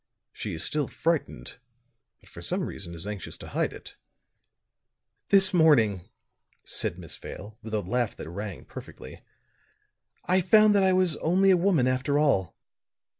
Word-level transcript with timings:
"She 0.33 0.55
is 0.55 0.63
still 0.63 0.87
frightened, 0.87 1.59
but 2.21 2.29
for 2.29 2.41
some 2.41 2.63
reason 2.65 2.95
is 2.95 3.05
anxious 3.05 3.37
to 3.37 3.49
hide 3.49 3.71
it." 3.71 3.97
"This 5.29 5.53
morning," 5.53 6.09
said 6.63 6.97
Miss 6.97 7.15
Vale, 7.17 7.59
with 7.61 7.75
a 7.75 7.81
laugh 7.81 8.15
that 8.15 8.27
rang 8.27 8.65
perfectly, 8.65 9.21
"I 10.25 10.41
found 10.41 10.73
that 10.73 10.81
I 10.81 10.91
was 10.91 11.17
only 11.17 11.51
a 11.51 11.55
woman 11.55 11.85
after 11.87 12.17
all. 12.17 12.57